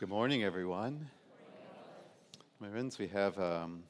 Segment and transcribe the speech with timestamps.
[0.00, 1.10] Good morning, everyone.
[2.58, 3.82] My friends, we have um,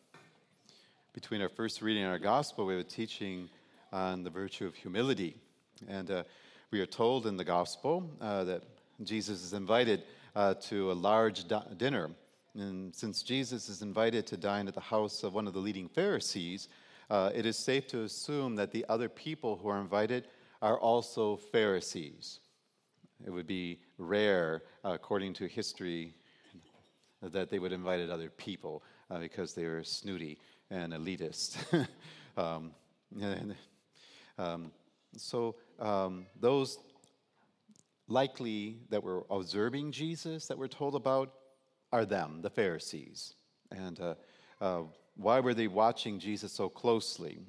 [1.13, 3.49] between our first reading and our gospel, we have a teaching
[3.93, 5.37] on the virtue of humility.
[5.87, 6.25] And uh,
[6.73, 8.65] we are told in the gospel uh, that
[9.05, 10.03] Jesus is invited
[10.35, 12.11] uh, to a large di- dinner.
[12.57, 15.89] And since Jesus is invited to dine at the house of one of the leading
[15.89, 16.67] Pharisees,
[17.09, 20.27] uh, it is safe to assume that the other people who are invited
[20.61, 22.41] are also Pharisees.
[23.27, 26.15] It would be rare, uh, according to history,
[27.23, 30.39] that they would invite other people uh, because they were snooty
[30.71, 31.57] and elitist.
[32.37, 32.73] um,
[33.21, 33.55] and,
[34.39, 34.73] um,
[35.17, 36.79] so um, those
[38.09, 41.33] likely that were observing Jesus that we're told about
[41.93, 43.35] are them, the Pharisees.
[43.71, 44.15] And uh,
[44.61, 44.83] uh,
[45.17, 47.41] why were they watching Jesus so closely?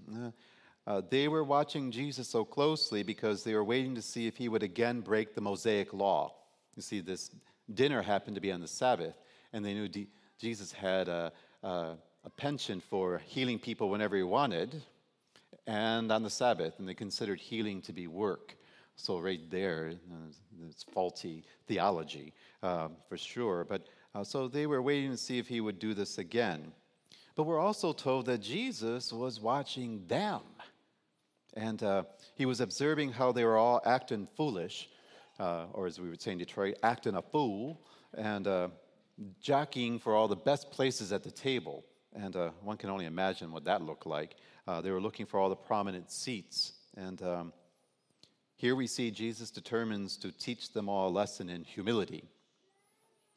[0.86, 4.38] Uh, uh, they were watching Jesus so closely because they were waiting to see if
[4.38, 6.34] he would again break the Mosaic law.
[6.76, 7.32] You see, this
[7.74, 9.16] dinner happened to be on the Sabbath,
[9.54, 10.08] and they knew D-
[10.40, 11.32] Jesus had a,
[11.64, 11.68] a,
[12.24, 14.82] a penchant for healing people whenever he wanted,
[15.68, 18.56] and on the Sabbath, and they considered healing to be work.
[18.96, 23.66] So, right there, uh, it's faulty theology uh, for sure.
[23.68, 26.72] But uh, so they were waiting to see if he would do this again.
[27.36, 30.42] But we're also told that Jesus was watching them.
[31.54, 32.04] And uh,
[32.36, 34.90] he was observing how they were all acting foolish,
[35.40, 37.82] uh, or as we would say in Detroit, acting a fool,
[38.18, 38.70] and uh,
[39.42, 41.84] jockeying for all the best places at the table.
[42.14, 44.36] And uh, one can only imagine what that looked like.
[44.68, 46.74] Uh, they were looking for all the prominent seats.
[46.96, 47.54] And um,
[48.56, 52.24] here we see Jesus determines to teach them all a lesson in humility.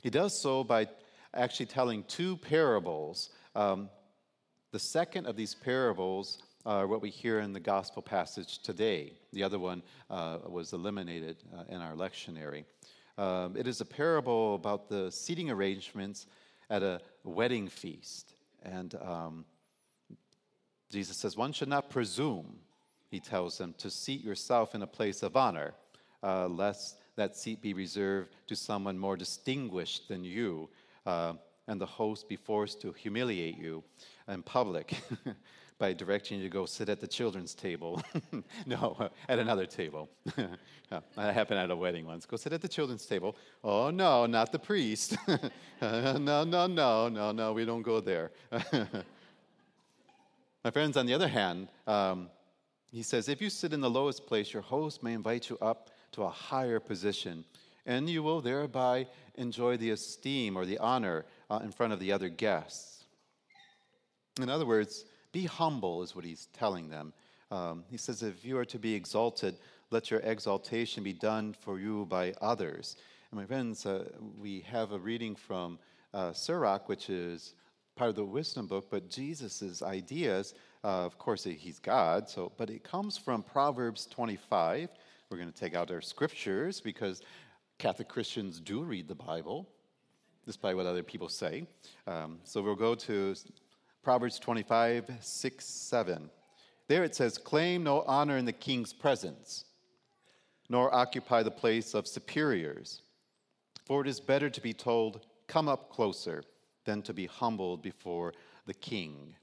[0.03, 0.89] He does so by
[1.33, 3.31] actually telling two parables.
[3.55, 3.89] Um,
[4.73, 9.13] the second of these parables are what we hear in the gospel passage today.
[9.33, 12.65] The other one uh, was eliminated uh, in our lectionary.
[13.19, 16.27] Um, it is a parable about the seating arrangements
[16.71, 18.35] at a wedding feast.
[18.63, 19.45] And um,
[20.91, 22.57] Jesus says, One should not presume,
[23.11, 25.75] he tells them, to seat yourself in a place of honor,
[26.23, 30.69] uh, lest that seat be reserved to someone more distinguished than you,
[31.05, 31.35] uh,
[31.69, 33.85] and the host be forced to humiliate you
[34.29, 34.95] in public.
[35.79, 38.03] by directing you to go sit at the children's table.
[38.67, 40.09] no, at another table.
[40.37, 42.27] that happened at a wedding once.
[42.27, 43.37] Go sit at the children's table.
[43.63, 45.17] Oh, no, not the priest.
[45.81, 48.31] no, no, no, no, no, we don't go there.
[50.65, 52.31] My friends, on the other hand, um,
[52.91, 55.91] he says, if you sit in the lowest place, your host may invite you up
[56.13, 57.45] to a higher position,
[57.87, 62.13] and you will thereby enjoy the esteem or the honor uh, in front of the
[62.13, 63.05] other guests.
[64.41, 67.13] In other words, be humble, is what he's telling them.
[67.51, 69.57] Um, he says, If you are to be exalted,
[69.91, 72.97] let your exaltation be done for you by others.
[73.31, 74.05] And my friends, uh,
[74.41, 75.81] we have a reading from
[76.15, 77.55] uh, Sirach, which is
[77.97, 82.71] part of the wisdom book, but Jesus' ideas, uh, of course, he's God, so, but
[82.71, 84.89] it comes from Proverbs 25.
[85.31, 87.23] We're going to take out our scriptures because
[87.79, 89.69] Catholic Christians do read the Bible,
[90.47, 91.67] despite what other people say.
[92.07, 93.35] Um, so we'll go to
[94.05, 96.31] Proverbs 25, 6, 7.
[96.89, 99.65] There it says, Claim no honor in the king's presence,
[100.69, 103.01] nor occupy the place of superiors.
[103.87, 106.45] For it is better to be told, Come up closer,
[106.85, 108.35] than to be humbled before
[108.67, 109.35] the king.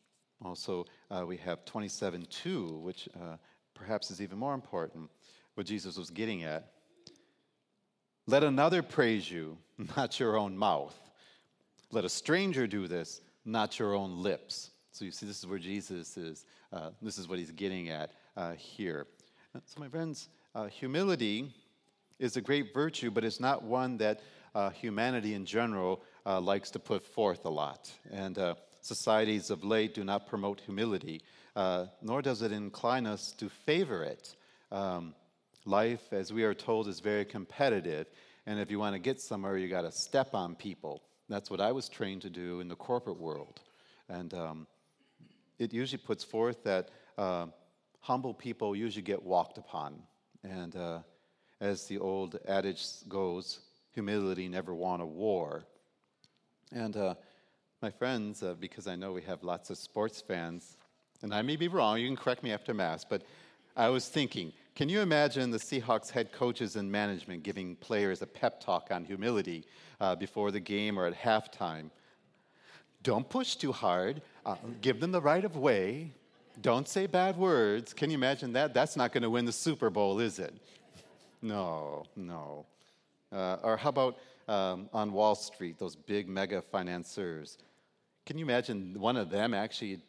[0.45, 3.37] Also, uh, we have 27, 2, which uh,
[3.73, 5.09] perhaps is even more important,
[5.55, 6.71] what Jesus was getting at.
[8.27, 9.57] Let another praise you,
[9.97, 10.97] not your own mouth.
[11.91, 14.71] Let a stranger do this, not your own lips.
[14.91, 16.45] So you see, this is where Jesus is.
[16.71, 19.07] Uh, this is what he's getting at uh, here.
[19.65, 21.53] So, my friends, uh, humility
[22.19, 24.21] is a great virtue, but it's not one that
[24.53, 27.91] uh, humanity in general uh, likes to put forth a lot.
[28.11, 31.21] And uh, societies of late do not promote humility,
[31.55, 34.35] nor does it incline us to favor it.
[34.71, 35.15] Um,
[35.65, 38.07] life, as we are told, is very competitive.
[38.45, 41.01] And if you want to get somewhere, you got to step on people.
[41.31, 43.61] That's what I was trained to do in the corporate world.
[44.09, 44.67] And um,
[45.59, 47.45] it usually puts forth that uh,
[48.01, 50.03] humble people usually get walked upon.
[50.43, 50.99] And uh,
[51.61, 53.61] as the old adage goes,
[53.93, 55.63] humility never won a war.
[56.73, 57.15] And uh,
[57.81, 60.75] my friends, uh, because I know we have lots of sports fans,
[61.21, 63.23] and I may be wrong, you can correct me after Mass, but
[63.77, 68.27] I was thinking, can you imagine the Seahawks head coaches and management giving players a
[68.27, 69.65] pep talk on humility
[69.99, 71.89] uh, before the game or at halftime?
[73.03, 74.21] Don't push too hard.
[74.45, 76.11] Uh, give them the right of way.
[76.61, 77.93] Don't say bad words.
[77.93, 78.73] Can you imagine that?
[78.73, 80.53] That's not going to win the Super Bowl, is it?
[81.41, 82.65] No, no.
[83.31, 87.57] Uh, or how about um, on Wall Street, those big mega financiers.
[88.25, 89.99] Can you imagine one of them actually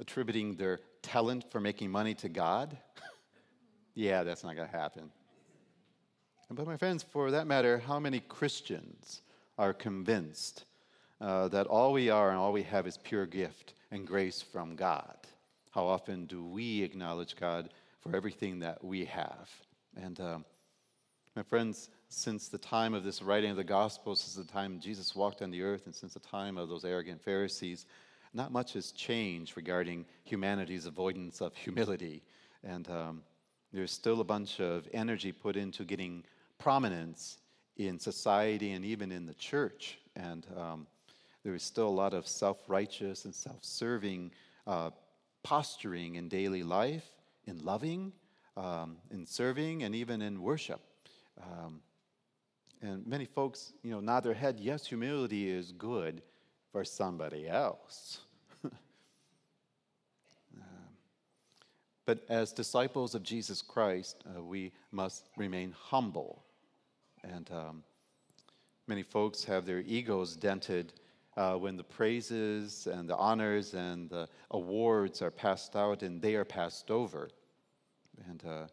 [0.00, 2.76] attributing their talent for making money to God?
[3.96, 5.10] yeah, that's not going to happen.
[6.50, 9.22] But, my friends, for that matter, how many Christians
[9.58, 10.64] are convinced
[11.20, 14.76] uh, that all we are and all we have is pure gift and grace from
[14.76, 15.16] God?
[15.72, 17.70] How often do we acknowledge God
[18.00, 19.50] for everything that we have?
[20.00, 20.44] And, um,
[21.34, 25.16] my friends, since the time of this writing of the gospel, since the time Jesus
[25.16, 27.86] walked on the earth, and since the time of those arrogant Pharisees,
[28.32, 32.22] not much has changed regarding humanity's avoidance of humility.
[32.62, 33.22] And um,
[33.72, 36.24] there's still a bunch of energy put into getting
[36.58, 37.38] prominence
[37.76, 39.98] in society and even in the church.
[40.14, 40.86] And um,
[41.44, 44.32] there is still a lot of self righteous and self serving
[44.66, 44.90] uh,
[45.42, 47.06] posturing in daily life,
[47.46, 48.12] in loving,
[48.56, 50.80] um, in serving, and even in worship.
[51.40, 51.80] Um,
[52.82, 56.22] and many folks, you know, nod their head, yes, humility is good
[56.72, 58.18] for somebody else.
[58.64, 58.72] um,
[62.06, 66.44] but as disciples of Jesus Christ, uh, we must remain humble.
[67.24, 67.82] And um,
[68.86, 70.92] many folks have their egos dented
[71.36, 76.36] uh, when the praises and the honors and the awards are passed out and they
[76.36, 77.28] are passed over.
[78.30, 78.66] And uh,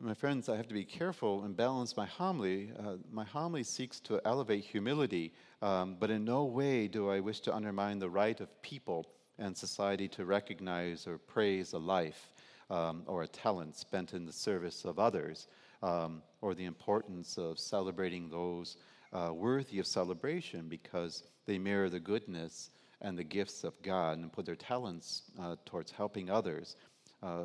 [0.00, 2.70] my friends, I have to be careful and balance my homily.
[2.78, 5.32] Uh, my homily seeks to elevate humility,
[5.62, 9.06] um, but in no way do I wish to undermine the right of people
[9.38, 12.30] and society to recognize or praise a life
[12.70, 15.48] um, or a talent spent in the service of others,
[15.82, 18.76] um, or the importance of celebrating those
[19.12, 22.70] uh, worthy of celebration because they mirror the goodness
[23.00, 26.74] and the gifts of God and put their talents uh, towards helping others.
[27.22, 27.44] Uh,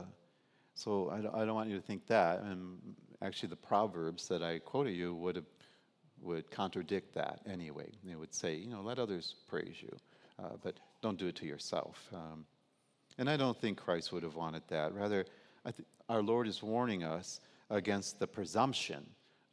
[0.74, 2.41] so I don't, I don't want you to think that.
[2.41, 2.77] And
[3.21, 5.45] actually, the Proverbs that I quoted you would have,
[6.21, 7.89] would contradict that anyway.
[8.06, 9.95] They would say, you know, let others praise you,
[10.39, 12.09] uh, but don't do it to yourself.
[12.13, 12.45] Um,
[13.18, 14.94] and I don't think Christ would have wanted that.
[14.94, 15.25] Rather,
[15.65, 19.06] th- our Lord is warning us against the presumption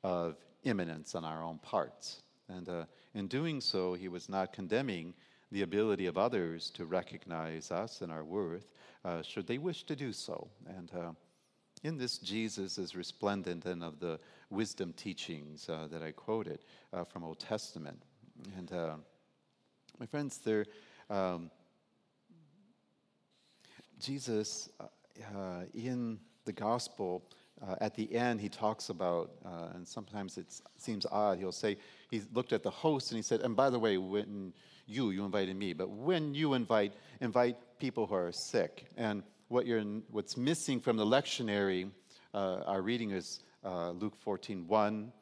[0.05, 2.23] of immanence on our own parts.
[2.49, 2.85] And uh,
[3.15, 5.15] in doing so, he was not condemning
[5.53, 8.67] the ability of others to recognize us and our worth,
[9.05, 10.49] uh, should they wish to do so.
[10.77, 11.12] And uh,
[11.83, 14.19] in this, Jesus is resplendent and of the
[14.50, 16.61] wisdom teachings uh, that I quoted
[16.93, 18.03] uh, from Old Testament.
[18.56, 18.73] And
[19.99, 20.67] my friends, there,
[21.09, 21.51] um,
[23.99, 27.23] Jesus uh, in the gospel
[27.67, 31.79] uh, at the end, he talks about, uh, and sometimes it seems odd, he'll say,
[32.11, 34.53] he looked at the host and he said, and by the way, when
[34.87, 38.87] you, you invited me, but when you invite, invite people who are sick.
[38.97, 41.91] And what you're, what's missing from the lectionary,
[42.35, 45.13] uh, our reading is uh, Luke 14, 1,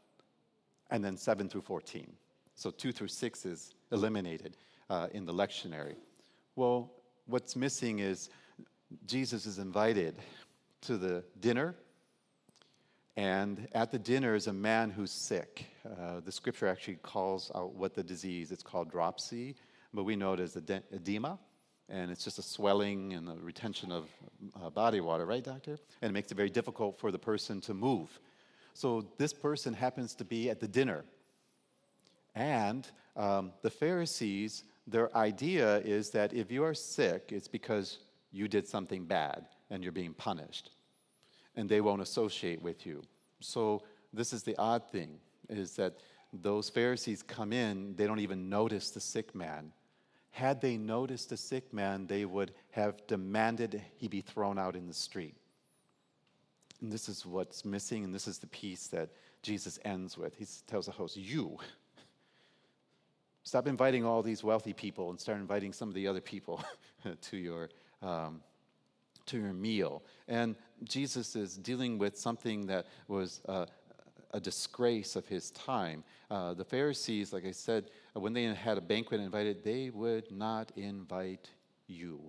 [0.91, 2.13] and then 7 through 14.
[2.57, 4.57] So 2 through 6 is eliminated
[4.91, 5.95] uh, in the lectionary.
[6.57, 6.93] Well,
[7.27, 8.31] what's missing is
[9.07, 10.17] Jesus is invited
[10.83, 11.75] to the dinner
[13.17, 15.67] and at the dinner is a man who's sick.
[15.87, 18.51] Uh, the scripture actually calls out what the disease.
[18.51, 19.55] It's called dropsy,
[19.93, 21.39] but we know it as edema,
[21.89, 24.09] and it's just a swelling and a retention of
[24.61, 25.79] uh, body water, right, doctor?
[26.03, 28.19] And it makes it very difficult for the person to move.
[28.73, 31.05] So this person happens to be at the dinner,
[32.35, 32.87] and
[33.17, 37.99] um, the Pharisees, their idea is that if you are sick, it's because
[38.33, 40.71] you did something bad and you're being punished
[41.57, 43.03] and they won't associate with you.
[43.41, 43.83] So
[44.13, 45.19] this is the odd thing
[45.49, 45.95] is that
[46.33, 49.73] those Pharisees come in, they don't even notice the sick man.
[50.31, 54.89] Had they noticed the sick man, they would have demanded he be thrown out in
[54.89, 55.37] the street.
[56.81, 59.11] And this is what's missing, and this is the piece that
[59.43, 60.35] Jesus ends with.
[60.37, 61.59] He tells the host, You,
[63.45, 66.63] stop inviting all these wealthy people and start inviting some of the other people
[67.21, 67.71] to your
[68.03, 68.41] um,
[69.27, 70.03] to your meal.
[70.29, 73.67] And Jesus is dealing with something that was uh,
[74.33, 76.05] a disgrace of his time.
[76.31, 80.73] Uh, the Pharisees, like I said, when they had a banquet invited, they would not
[80.77, 81.49] invite
[81.87, 82.21] you.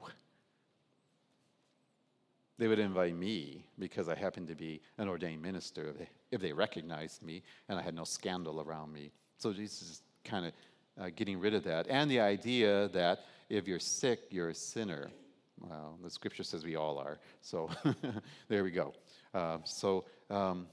[2.57, 6.41] They would invite me because I happened to be an ordained minister if they, if
[6.41, 9.12] they recognized me and I had no scandal around me.
[9.38, 10.53] So Jesus is kind of
[11.00, 11.88] uh, getting rid of that.
[11.90, 15.10] And the idea that if you're sick, you're a sinner.
[15.60, 17.20] Well, the scripture says we all are.
[17.42, 17.70] So
[18.48, 18.94] there we go.
[19.34, 20.68] Uh, so um,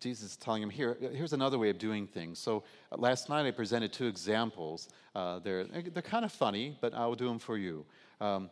[0.00, 2.38] Jesus is telling him here, here's another way of doing things.
[2.38, 4.88] So uh, last night I presented two examples.
[5.14, 7.84] Uh, they're, they're kind of funny, but I'll do them for you.
[8.20, 8.50] Um,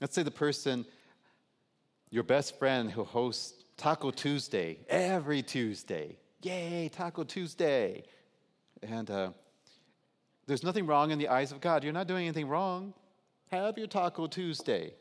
[0.00, 0.84] let's say the person,
[2.10, 6.16] your best friend who hosts Taco Tuesday every Tuesday.
[6.42, 8.04] Yay, Taco Tuesday.
[8.84, 9.30] And uh,
[10.46, 11.84] there's nothing wrong in the eyes of God.
[11.84, 12.92] You're not doing anything wrong.
[13.50, 14.92] Have your Taco Tuesday.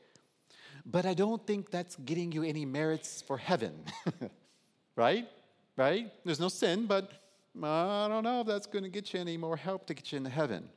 [0.86, 3.74] But I don't think that's getting you any merits for heaven.
[4.96, 5.28] right?
[5.76, 6.12] Right?
[6.24, 7.12] There's no sin, but
[7.62, 10.18] I don't know if that's going to get you any more help to get you
[10.18, 10.70] into heaven.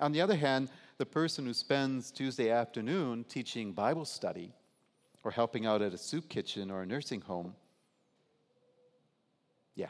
[0.00, 4.52] On the other hand, the person who spends Tuesday afternoon teaching Bible study
[5.24, 7.54] or helping out at a soup kitchen or a nursing home,
[9.74, 9.88] yeah,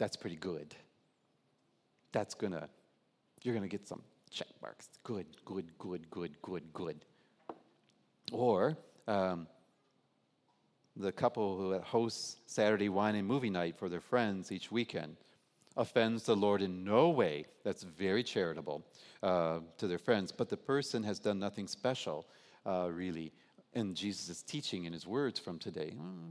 [0.00, 0.74] that's pretty good.
[2.10, 2.70] That's gonna,
[3.42, 4.88] you're gonna get some check marks.
[5.04, 7.04] Good, good, good, good, good, good.
[8.32, 9.46] Or um,
[10.96, 15.18] the couple who hosts Saturday wine and movie night for their friends each weekend
[15.76, 17.44] offends the Lord in no way.
[17.62, 18.82] That's very charitable
[19.22, 20.32] uh, to their friends.
[20.32, 22.26] But the person has done nothing special,
[22.64, 23.32] uh, really,
[23.74, 25.90] in Jesus' teaching and his words from today.
[25.90, 26.30] Hmm.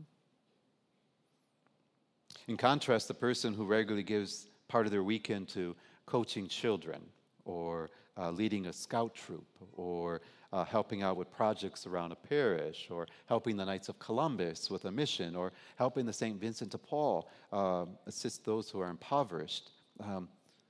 [2.50, 5.76] In contrast, the person who regularly gives part of their weekend to
[6.08, 7.00] coaching children
[7.46, 9.46] or uh, leading a scout troop
[9.78, 14.72] or uh, helping out with projects around a parish, or helping the Knights of Columbus
[14.72, 16.42] with a mission, or helping the St.
[16.42, 19.70] Vincent de Paul uh, assist those who are impoverished.
[20.04, 20.28] Um,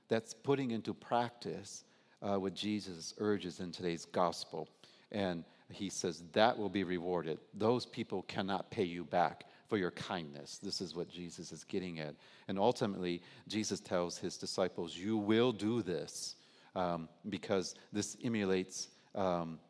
[0.08, 1.84] that's putting into practice
[2.20, 4.68] uh, what Jesus urges in today's gospel.
[5.12, 7.38] And he says that will be rewarded.
[7.54, 10.58] Those people cannot pay you back for your kindness.
[10.58, 12.16] This is what Jesus is getting at.
[12.48, 16.34] And ultimately, Jesus tells his disciples, You will do this
[16.74, 19.60] um, because this emulates um,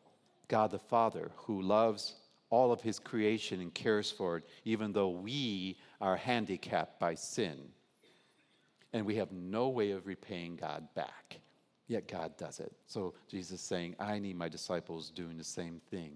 [0.47, 2.15] God the Father, who loves
[2.49, 7.59] all of his creation and cares for it, even though we are handicapped by sin.
[8.93, 11.39] And we have no way of repaying God back.
[11.87, 12.73] Yet God does it.
[12.87, 16.13] So Jesus is saying, I need my disciples doing the same thing.